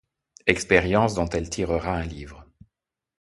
Expérience 0.47 1.13
dont 1.13 1.29
elle 1.29 1.47
tirera 1.51 1.93
un 1.95 2.01
livre. 2.07 2.47